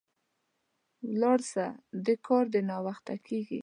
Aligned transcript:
ولاړ 1.09 1.39
سه، 1.51 1.65
د 2.05 2.07
کار 2.25 2.45
دي 2.53 2.61
ناوخته 2.69 3.15
کیږي 3.27 3.59